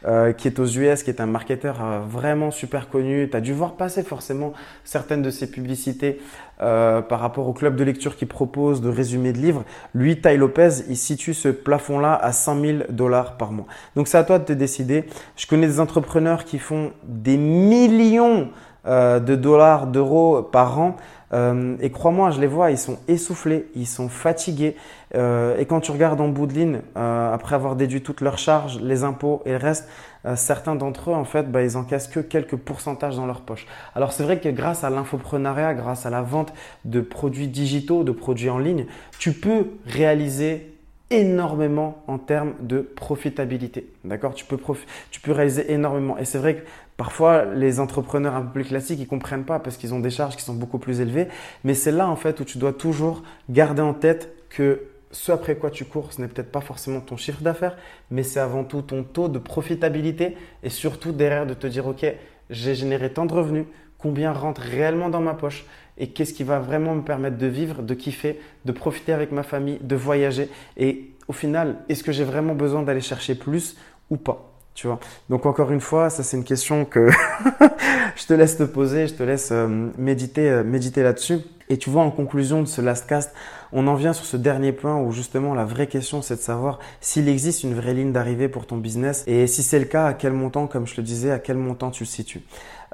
qui 0.37 0.47
est 0.47 0.61
aux 0.61 0.67
US, 0.67 1.03
qui 1.03 1.11
est 1.11 1.21
un 1.21 1.27
marketeur 1.27 2.05
vraiment 2.09 2.53
super 2.53 2.89
connu. 2.89 3.29
Tu 3.29 3.37
as 3.37 3.41
dû 3.41 3.53
voir 3.53 3.73
passer 3.73 4.05
forcément 4.05 4.53
certaines 4.85 5.23
de 5.23 5.31
ses 5.31 5.51
publicités 5.51 6.21
par 6.59 7.21
rapport 7.21 7.49
au 7.49 7.55
club 7.55 7.75
de 7.75 7.85
lecture 7.85 8.17
qui 8.17 8.27
propose 8.27 8.83
de 8.83 8.91
résumés 8.91 9.33
de 9.33 9.39
livres. 9.39 9.65
Lui, 9.95 10.21
Ty 10.21 10.37
Lopez, 10.37 10.85
il 10.89 10.97
situe 10.97 11.33
ce 11.33 11.49
plafond-là 11.49 12.15
à 12.15 12.33
100 12.33 12.61
000 12.61 12.79
dollars 12.91 13.39
par 13.39 13.51
mois. 13.51 13.67
Donc, 13.97 14.09
c'est 14.09 14.19
à 14.19 14.25
toi 14.25 14.39
de 14.39 14.45
te 14.45 14.53
décider. 14.53 15.05
Je 15.37 15.47
connais 15.47 15.67
des 15.67 15.81
entrepreneurs 15.81 16.45
qui 16.45 16.59
font 16.59 16.93
des 17.05 17.39
milliers 17.39 17.80
millions 17.89 18.49
euh, 18.87 19.21
de 19.21 19.37
dollars, 19.37 19.87
d'euros 19.87 20.43
par 20.43 20.81
an. 20.81 20.97
Euh, 21.35 21.77
et 21.81 21.91
crois-moi, 21.91 22.31
je 22.31 22.41
les 22.41 22.47
vois, 22.47 22.71
ils 22.71 22.79
sont 22.79 22.99
essoufflés, 23.09 23.67
ils 23.75 23.87
sont 23.87 24.09
fatigués. 24.09 24.75
Euh, 25.15 25.59
et 25.59 25.67
quand 25.67 25.81
tu 25.81 25.91
regardes 25.91 26.21
en 26.23 26.29
bout 26.29 26.47
de 26.47 26.55
ligne, 26.55 26.81
après 26.95 27.55
avoir 27.55 27.77
déduit 27.77 28.03
toutes 28.03 28.23
leurs 28.23 28.39
charges, 28.39 28.81
les 28.81 29.05
impôts 29.05 29.43
et 29.45 29.51
le 29.51 29.59
reste, 29.59 29.87
certains 30.35 30.77
d'entre 30.77 31.11
eux, 31.11 31.15
en 31.15 31.25
fait, 31.25 31.51
bah, 31.53 31.63
ils 31.63 31.77
encaissent 31.77 32.09
que 32.09 32.21
quelques 32.21 32.57
pourcentages 32.57 33.17
dans 33.17 33.27
leur 33.27 33.43
poche. 33.43 33.67
Alors 33.95 34.13
c'est 34.13 34.23
vrai 34.23 34.41
que 34.41 34.49
grâce 34.49 34.83
à 34.83 34.91
l'infoprenariat, 34.91 35.75
grâce 35.75 36.07
à 36.07 36.11
la 36.11 36.23
vente 36.23 36.53
de 36.85 37.01
produits 37.01 37.49
digitaux, 37.49 38.03
de 38.03 38.13
produits 38.13 38.51
en 38.51 38.59
ligne, 38.59 38.87
tu 39.19 39.33
peux 39.33 39.67
réaliser 39.87 40.71
énormément 41.11 42.03
en 42.07 42.19
termes 42.19 42.55
de 42.61 42.81
profitabilité. 42.81 43.87
D'accord? 44.05 44.35
Tu 44.35 44.45
peux, 44.45 44.59
tu 45.11 45.21
peux 45.21 45.33
réaliser 45.33 45.73
énormément. 45.73 46.17
Et 46.19 46.25
c'est 46.25 46.39
vrai 46.39 46.57
que 46.57 46.61
parfois, 47.01 47.47
les 47.47 47.81
entrepreneurs 47.81 48.35
un 48.35 48.43
peu 48.43 48.61
plus 48.61 48.65
classiques, 48.65 49.01
ils 49.01 49.07
comprennent 49.07 49.47
pas 49.47 49.59
parce 49.59 49.79
qu'ils 49.79 49.95
ont 49.95 50.01
des 50.01 50.11
charges 50.11 50.37
qui 50.37 50.43
sont 50.43 50.53
beaucoup 50.53 50.77
plus 50.77 51.01
élevées. 51.01 51.29
Mais 51.65 51.73
c'est 51.73 51.93
là, 51.93 52.07
en 52.07 52.15
fait, 52.15 52.41
où 52.41 52.45
tu 52.45 52.59
dois 52.59 52.75
toujours 52.75 53.23
garder 53.49 53.81
en 53.81 53.95
tête 53.95 54.35
que 54.51 54.83
ce 55.11 55.33
après 55.33 55.57
quoi 55.57 55.71
tu 55.71 55.87
cours, 55.87 56.13
ce 56.13 56.21
n'est 56.21 56.29
peut-être 56.29 56.53
pas 56.53 56.61
forcément 56.61 57.01
ton 57.01 57.17
chiffre 57.17 57.41
d'affaires, 57.41 57.79
mais 58.11 58.23
c'est 58.23 58.39
avant 58.39 58.65
tout 58.65 58.83
ton 58.83 59.03
taux 59.03 59.29
de 59.29 59.39
profitabilité 59.39 60.37
et 60.63 60.69
surtout 60.69 61.13
derrière 61.13 61.47
de 61.47 61.55
te 61.55 61.67
dire, 61.67 61.87
OK, 61.87 62.05
j'ai 62.51 62.75
généré 62.75 63.11
tant 63.11 63.25
de 63.25 63.33
revenus, 63.33 63.65
combien 63.97 64.31
rentre 64.31 64.61
réellement 64.61 65.09
dans 65.09 65.23
ma 65.23 65.33
poche 65.33 65.65
et 65.97 66.09
qu'est-ce 66.09 66.35
qui 66.35 66.45
va 66.45 66.59
vraiment 66.59 66.95
me 66.95 67.03
permettre 67.03 67.39
de 67.39 67.47
vivre, 67.47 67.83
de 67.83 67.95
kiffer, 67.95 68.39
de 68.67 68.73
profiter 68.73 69.15
avec 69.15 69.33
ma 69.33 69.43
famille, 69.43 69.79
de 69.81 69.97
voyager. 69.97 70.51
Et 70.77 71.15
au 71.29 71.33
final, 71.33 71.79
est-ce 71.89 72.05
que 72.05 72.13
j'ai 72.13 72.25
vraiment 72.25 72.55
besoin 72.55 72.83
d'aller 72.83 73.01
chercher 73.01 73.37
plus 73.37 73.79
ou 74.11 74.19
pas? 74.19 74.50
Donc 75.29 75.47
encore 75.47 75.71
une 75.71 75.81
fois, 75.81 76.11
ça 76.11 76.23
c'est 76.23 76.37
une 76.37 76.45
question 76.45 76.85
que 76.85 77.09
je 78.17 78.27
te 78.27 78.33
laisse 78.33 78.57
te 78.57 78.63
poser, 78.63 79.07
je 79.07 79.15
te 79.15 79.23
laisse 79.23 79.51
euh, 79.53 79.91
méditer, 79.99 80.49
euh, 80.49 80.65
méditer 80.65 81.03
là-dessus. 81.03 81.39
Et 81.69 81.77
tu 81.77 81.89
vois, 81.89 82.03
en 82.03 82.11
conclusion 82.11 82.63
de 82.63 82.67
ce 82.67 82.81
last 82.81 83.07
cast, 83.07 83.33
on 83.73 83.87
en 83.87 83.95
vient 83.95 84.13
sur 84.13 84.25
ce 84.25 84.37
dernier 84.37 84.73
point 84.73 84.97
où 84.97 85.13
justement 85.13 85.55
la 85.55 85.65
vraie 85.65 85.87
question 85.87 86.21
c'est 86.21 86.35
de 86.35 86.41
savoir 86.41 86.81
s'il 87.01 87.29
existe 87.29 87.63
une 87.63 87.75
vraie 87.75 87.95
ligne 87.95 88.11
d'arrivée 88.11 88.49
pour 88.49 88.67
ton 88.67 88.77
business 88.77 89.23
et 89.29 89.47
si 89.47 89.63
c'est 89.63 89.79
le 89.79 89.85
cas, 89.85 90.07
à 90.07 90.15
quel 90.15 90.33
montant, 90.33 90.67
comme 90.67 90.87
je 90.87 90.97
le 90.97 91.05
disais, 91.05 91.31
à 91.31 91.39
quel 91.39 91.57
montant 91.57 91.91
tu 91.91 92.03
le 92.03 92.09
situes. 92.09 92.43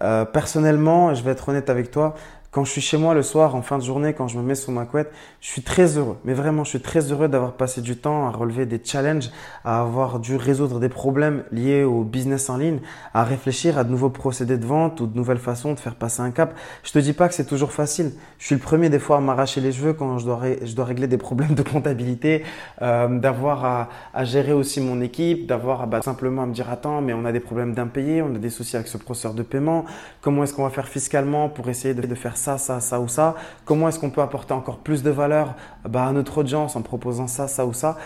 Euh, 0.02 0.26
personnellement, 0.26 1.14
je 1.14 1.22
vais 1.22 1.30
être 1.30 1.48
honnête 1.48 1.70
avec 1.70 1.90
toi, 1.90 2.14
quand 2.50 2.64
je 2.64 2.70
suis 2.70 2.80
chez 2.80 2.96
moi 2.96 3.14
le 3.14 3.22
soir, 3.22 3.54
en 3.54 3.62
fin 3.62 3.78
de 3.78 3.82
journée, 3.82 4.14
quand 4.14 4.28
je 4.28 4.38
me 4.38 4.42
mets 4.42 4.54
sous 4.54 4.72
ma 4.72 4.84
couette, 4.84 5.12
je 5.40 5.48
suis 5.48 5.62
très 5.62 5.98
heureux. 5.98 6.16
Mais 6.24 6.32
vraiment, 6.32 6.64
je 6.64 6.70
suis 6.70 6.80
très 6.80 7.12
heureux 7.12 7.28
d'avoir 7.28 7.52
passé 7.52 7.80
du 7.82 7.96
temps 7.96 8.26
à 8.26 8.30
relever 8.30 8.66
des 8.66 8.80
challenges, 8.82 9.30
à 9.64 9.80
avoir 9.80 10.20
dû 10.20 10.36
résoudre 10.36 10.80
des 10.80 10.88
problèmes 10.88 11.44
liés 11.52 11.84
au 11.84 12.02
business 12.02 12.48
en 12.48 12.56
ligne, 12.56 12.78
à 13.14 13.24
réfléchir 13.24 13.78
à 13.78 13.84
de 13.84 13.90
nouveaux 13.90 14.10
procédés 14.10 14.58
de 14.58 14.66
vente 14.66 15.00
ou 15.00 15.06
de 15.06 15.16
nouvelles 15.16 15.38
façons 15.38 15.74
de 15.74 15.78
faire 15.78 15.94
passer 15.94 16.22
un 16.22 16.30
cap. 16.30 16.54
Je 16.82 16.92
te 16.92 16.98
dis 16.98 17.12
pas 17.12 17.28
que 17.28 17.34
c'est 17.34 17.44
toujours 17.44 17.72
facile. 17.72 18.12
Je 18.38 18.46
suis 18.46 18.54
le 18.54 18.60
premier 18.60 18.88
des 18.88 18.98
fois 18.98 19.18
à 19.18 19.20
m'arracher 19.20 19.60
les 19.60 19.72
cheveux 19.72 19.92
quand 19.92 20.18
je 20.18 20.24
dois, 20.24 20.84
régler 20.84 21.06
des 21.06 21.18
problèmes 21.18 21.54
de 21.54 21.62
comptabilité, 21.62 22.44
euh, 22.82 23.18
d'avoir 23.18 23.64
à, 23.64 23.88
à, 24.14 24.24
gérer 24.24 24.52
aussi 24.52 24.80
mon 24.80 25.00
équipe, 25.00 25.46
d'avoir 25.46 25.86
bah, 25.86 26.00
simplement 26.02 26.42
à 26.42 26.46
me 26.46 26.54
dire 26.54 26.70
attends, 26.70 27.00
mais 27.02 27.12
on 27.12 27.24
a 27.24 27.32
des 27.32 27.40
problèmes 27.40 27.74
d'impayés, 27.74 28.22
on 28.22 28.34
a 28.34 28.38
des 28.38 28.50
soucis 28.50 28.76
avec 28.76 28.88
ce 28.88 28.96
processeur 28.98 29.34
de 29.34 29.42
paiement. 29.42 29.84
Comment 30.22 30.44
est-ce 30.44 30.54
qu'on 30.54 30.64
va 30.64 30.70
faire 30.70 30.88
fiscalement 30.88 31.48
pour 31.48 31.68
essayer 31.68 31.94
de 31.94 32.06
faire 32.14 32.35
ça 32.36 32.58
ça, 32.58 32.80
ça, 32.80 33.00
ou 33.00 33.08
ça 33.08 33.34
Comment 33.64 33.88
est-ce 33.88 33.98
qu'on 33.98 34.10
peut 34.10 34.22
apporter 34.22 34.52
encore 34.52 34.78
plus 34.78 35.02
de 35.02 35.10
valeur 35.10 35.54
bah, 35.88 36.06
à 36.06 36.12
notre 36.12 36.38
audience 36.38 36.76
en 36.76 36.82
proposant 36.82 37.26
ça, 37.26 37.48
ça 37.48 37.66
ou 37.66 37.72
ça? 37.72 37.96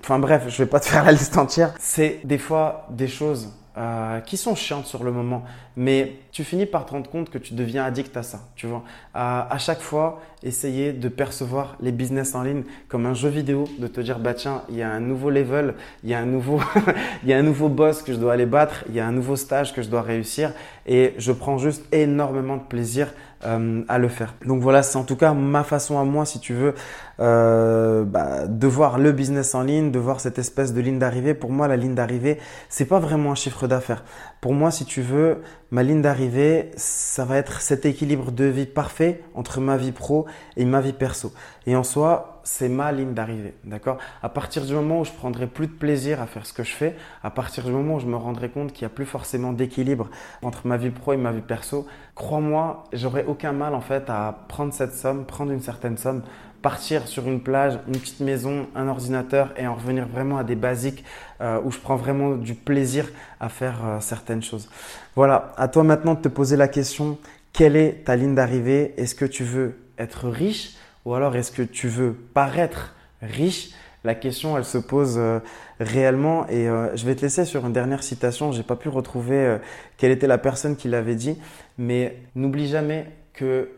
Enfin 0.00 0.18
bref, 0.18 0.44
je 0.48 0.58
vais 0.62 0.68
pas 0.68 0.80
te 0.80 0.86
faire 0.88 1.04
la 1.04 1.12
liste 1.12 1.36
entière. 1.36 1.74
C'est 1.78 2.20
des 2.24 2.38
fois 2.38 2.86
des 2.90 3.08
choses 3.08 3.50
euh, 3.76 4.20
qui 4.20 4.36
sont 4.36 4.54
chiantes 4.54 4.86
sur 4.86 5.02
le 5.02 5.10
moment, 5.10 5.42
mais 5.76 6.18
tu 6.30 6.44
finis 6.44 6.64
par 6.64 6.86
te 6.86 6.92
rendre 6.92 7.10
compte 7.10 7.28
que 7.28 7.38
tu 7.38 7.54
deviens 7.54 7.84
addict 7.84 8.16
à 8.16 8.22
ça. 8.22 8.38
Tu 8.54 8.68
vois, 8.68 8.84
à 9.14 9.58
chaque 9.58 9.80
fois, 9.80 10.22
essayer 10.44 10.92
de 10.92 11.08
percevoir 11.08 11.76
les 11.80 11.90
business 11.90 12.36
en 12.36 12.44
ligne 12.44 12.62
comme 12.86 13.04
un 13.04 13.14
jeu 13.14 13.30
vidéo, 13.30 13.64
de 13.80 13.88
te 13.88 14.00
dire 14.00 14.20
bah 14.20 14.32
tiens, 14.32 14.62
il 14.68 14.76
y 14.76 14.82
a 14.82 14.90
un 14.92 15.00
nouveau 15.00 15.28
level, 15.28 15.74
il 16.04 16.10
y 16.10 16.14
a 16.14 16.20
un 16.20 16.24
nouveau, 16.24 16.60
il 17.24 17.30
y 17.30 17.32
a 17.32 17.38
un 17.38 17.42
nouveau 17.42 17.68
boss 17.68 18.02
que 18.02 18.12
je 18.12 18.18
dois 18.18 18.34
aller 18.34 18.46
battre, 18.46 18.84
il 18.88 18.94
y 18.94 19.00
a 19.00 19.06
un 19.08 19.12
nouveau 19.12 19.34
stage 19.34 19.74
que 19.74 19.82
je 19.82 19.88
dois 19.88 20.02
réussir, 20.02 20.52
et 20.86 21.14
je 21.18 21.32
prends 21.32 21.58
juste 21.58 21.84
énormément 21.92 22.58
de 22.58 22.62
plaisir 22.62 23.12
euh, 23.44 23.82
à 23.88 23.98
le 23.98 24.08
faire. 24.08 24.34
Donc 24.46 24.60
voilà, 24.60 24.82
c'est 24.82 24.96
en 24.96 25.04
tout 25.04 25.16
cas 25.16 25.34
ma 25.34 25.64
façon 25.64 25.98
à 25.98 26.04
moi, 26.04 26.24
si 26.24 26.40
tu 26.40 26.54
veux, 26.54 26.74
euh, 27.20 28.04
bah, 28.04 28.46
de 28.46 28.66
voir 28.66 28.98
le 28.98 29.12
business 29.12 29.54
en 29.54 29.62
ligne, 29.62 29.90
de 29.90 29.98
voir 29.98 30.20
cette 30.20 30.38
espèce 30.38 30.72
de 30.72 30.80
ligne 30.80 30.98
d'arrivée. 30.98 31.34
Pour 31.34 31.50
moi, 31.50 31.68
la 31.68 31.76
ligne 31.76 31.94
d'arrivée, 31.94 32.38
c'est 32.68 32.86
pas 32.86 32.98
vraiment 32.98 33.32
un 33.32 33.34
chiffre 33.34 33.66
d'affaires. 33.66 34.04
Pour 34.40 34.52
moi, 34.52 34.70
si 34.70 34.84
tu 34.84 35.02
veux, 35.02 35.42
ma 35.70 35.82
ligne 35.82 36.02
d'arrivée, 36.02 36.70
ça 36.76 37.24
va 37.24 37.36
être 37.36 37.60
cet 37.60 37.86
équilibre 37.86 38.30
de 38.30 38.44
vie 38.44 38.66
parfait 38.66 39.22
entre 39.34 39.60
ma 39.60 39.76
vie 39.76 39.92
pro 39.92 40.26
et 40.56 40.64
ma 40.64 40.80
vie 40.80 40.92
perso. 40.92 41.32
Et 41.66 41.76
en 41.76 41.82
soi, 41.82 42.40
c'est 42.44 42.68
ma 42.68 42.92
ligne 42.92 43.14
d'arrivée, 43.14 43.54
d'accord? 43.64 43.98
À 44.22 44.28
partir 44.28 44.64
du 44.64 44.74
moment 44.74 45.00
où 45.00 45.04
je 45.04 45.12
prendrai 45.12 45.46
plus 45.46 45.66
de 45.66 45.72
plaisir 45.72 46.20
à 46.20 46.26
faire 46.26 46.44
ce 46.44 46.52
que 46.52 46.62
je 46.62 46.72
fais, 46.72 46.94
à 47.22 47.30
partir 47.30 47.64
du 47.64 47.70
moment 47.70 47.94
où 47.94 48.00
je 48.00 48.06
me 48.06 48.16
rendrai 48.16 48.50
compte 48.50 48.72
qu'il 48.72 48.86
n'y 48.86 48.92
a 48.92 48.94
plus 48.94 49.06
forcément 49.06 49.52
d'équilibre 49.52 50.10
entre 50.42 50.66
ma 50.66 50.76
vie 50.76 50.90
pro 50.90 51.14
et 51.14 51.16
ma 51.16 51.32
vie 51.32 51.40
perso, 51.40 51.86
crois-moi, 52.14 52.84
j'aurai 52.92 53.24
aucun 53.26 53.52
mal 53.52 53.74
en 53.74 53.80
fait 53.80 54.10
à 54.10 54.44
prendre 54.48 54.74
cette 54.74 54.94
somme, 54.94 55.24
prendre 55.24 55.52
une 55.52 55.62
certaine 55.62 55.96
somme 55.96 56.22
partir 56.64 57.06
sur 57.06 57.28
une 57.28 57.40
plage, 57.40 57.78
une 57.86 57.98
petite 57.98 58.20
maison, 58.20 58.66
un 58.74 58.88
ordinateur 58.88 59.52
et 59.58 59.66
en 59.66 59.74
revenir 59.74 60.08
vraiment 60.08 60.38
à 60.38 60.44
des 60.44 60.54
basiques 60.54 61.04
euh, 61.42 61.60
où 61.62 61.70
je 61.70 61.78
prends 61.78 61.96
vraiment 61.96 62.36
du 62.36 62.54
plaisir 62.54 63.06
à 63.38 63.50
faire 63.50 63.80
euh, 63.84 64.00
certaines 64.00 64.42
choses. 64.42 64.70
Voilà, 65.14 65.52
à 65.58 65.68
toi 65.68 65.84
maintenant 65.84 66.14
de 66.14 66.20
te 66.20 66.28
poser 66.28 66.56
la 66.56 66.68
question, 66.68 67.18
quelle 67.52 67.76
est 67.76 68.04
ta 68.06 68.16
ligne 68.16 68.34
d'arrivée? 68.34 68.94
Est-ce 68.96 69.14
que 69.14 69.26
tu 69.26 69.44
veux 69.44 69.76
être 69.98 70.30
riche? 70.30 70.76
Ou 71.04 71.14
alors 71.14 71.36
est-ce 71.36 71.52
que 71.52 71.62
tu 71.62 71.88
veux 71.88 72.12
paraître 72.12 72.94
riche? 73.22 73.70
La 74.04 74.14
question, 74.14 74.58
elle 74.58 74.66
se 74.66 74.76
pose 74.78 75.14
euh, 75.16 75.40
réellement 75.80 76.46
et 76.48 76.66
je 76.94 77.06
vais 77.06 77.14
te 77.14 77.22
laisser 77.22 77.44
sur 77.44 77.64
une 77.66 77.72
dernière 77.72 78.02
citation. 78.02 78.52
J'ai 78.52 78.62
pas 78.62 78.76
pu 78.76 78.88
retrouver 78.88 79.58
quelle 79.96 80.12
était 80.12 80.26
la 80.26 80.38
personne 80.38 80.76
qui 80.76 80.88
l'avait 80.88 81.14
dit, 81.14 81.38
mais 81.78 82.18
n'oublie 82.34 82.68
jamais 82.68 83.06
que 83.32 83.70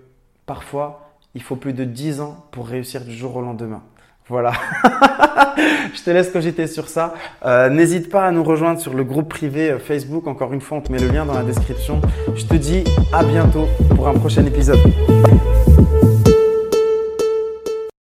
parfois 0.46 1.06
il 1.36 1.42
faut 1.42 1.56
plus 1.56 1.74
de 1.74 1.84
10 1.84 2.20
ans 2.20 2.46
pour 2.50 2.66
réussir 2.66 3.04
du 3.04 3.12
jour 3.12 3.36
au 3.36 3.42
lendemain. 3.42 3.82
Voilà. 4.28 4.52
je 5.94 6.02
te 6.02 6.10
laisse 6.10 6.30
cogiter 6.30 6.66
sur 6.66 6.88
ça. 6.88 7.14
Euh, 7.44 7.68
n'hésite 7.68 8.10
pas 8.10 8.26
à 8.26 8.32
nous 8.32 8.42
rejoindre 8.42 8.80
sur 8.80 8.94
le 8.94 9.04
groupe 9.04 9.28
privé 9.28 9.70
euh, 9.70 9.78
Facebook. 9.78 10.26
Encore 10.26 10.52
une 10.52 10.60
fois, 10.60 10.78
on 10.78 10.80
te 10.80 10.90
met 10.90 10.98
le 10.98 11.08
lien 11.08 11.24
dans 11.24 11.34
la 11.34 11.44
description. 11.44 12.00
Je 12.34 12.44
te 12.44 12.54
dis 12.54 12.84
à 13.12 13.22
bientôt 13.22 13.66
pour 13.94 14.08
un 14.08 14.14
prochain 14.14 14.44
épisode. 14.46 14.80